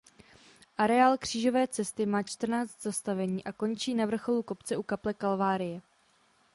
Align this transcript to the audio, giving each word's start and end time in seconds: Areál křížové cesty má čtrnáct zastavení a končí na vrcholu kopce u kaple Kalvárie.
Areál 0.77 1.17
křížové 1.17 1.67
cesty 1.67 2.05
má 2.05 2.23
čtrnáct 2.23 2.81
zastavení 2.81 3.43
a 3.43 3.51
končí 3.51 3.93
na 3.95 4.05
vrcholu 4.05 4.43
kopce 4.43 4.77
u 4.77 4.83
kaple 4.83 5.13
Kalvárie. 5.13 5.81